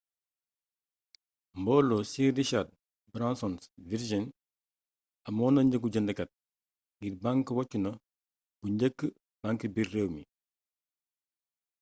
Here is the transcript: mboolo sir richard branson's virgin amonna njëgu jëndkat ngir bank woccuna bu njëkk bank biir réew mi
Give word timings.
mboolo 1.59 1.95
sir 2.11 2.29
richard 2.39 2.67
branson's 3.13 3.63
virgin 3.89 4.25
amonna 5.29 5.61
njëgu 5.63 5.87
jëndkat 5.93 6.31
ngir 6.97 7.13
bank 7.23 7.45
woccuna 7.57 7.91
bu 8.59 8.65
njëkk 8.71 8.99
bank 9.41 9.59
biir 9.73 9.87
réew 9.93 10.09
mi 10.15 10.21